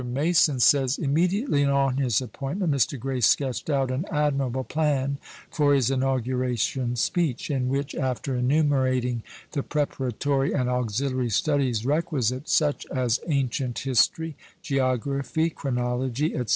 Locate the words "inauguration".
5.91-6.95